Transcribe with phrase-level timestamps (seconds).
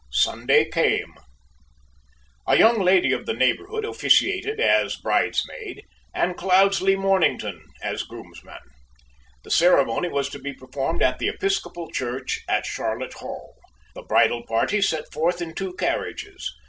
[0.09, 1.13] Sunday came.
[2.47, 8.57] A young lady of the neighborhood officiated as bridesmaid, and Cloudesley Mornington as groomsman.
[9.43, 13.53] The ceremony was to be performed at the Episcopal Church at Charlotte Hall.
[13.93, 16.51] The bridal party set forward in two carriages.